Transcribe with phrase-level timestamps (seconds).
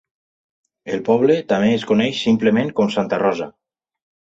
[0.93, 3.55] El poble també es coneix simplement com Santa Rosa.